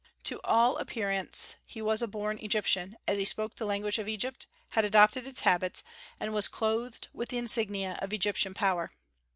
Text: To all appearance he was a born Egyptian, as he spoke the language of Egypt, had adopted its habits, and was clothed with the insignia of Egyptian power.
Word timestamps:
To 0.23 0.41
all 0.43 0.77
appearance 0.77 1.57
he 1.67 1.79
was 1.79 2.01
a 2.01 2.07
born 2.07 2.39
Egyptian, 2.39 2.97
as 3.07 3.19
he 3.19 3.23
spoke 3.23 3.55
the 3.57 3.67
language 3.67 3.99
of 3.99 4.07
Egypt, 4.07 4.47
had 4.69 4.83
adopted 4.83 5.27
its 5.27 5.41
habits, 5.41 5.83
and 6.19 6.33
was 6.33 6.47
clothed 6.47 7.09
with 7.13 7.29
the 7.29 7.37
insignia 7.37 7.99
of 8.01 8.11
Egyptian 8.11 8.55
power. 8.55 8.89